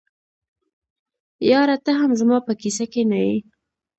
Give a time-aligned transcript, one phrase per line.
[1.51, 3.37] یاره ته هم زما په کیسه کي نه یې.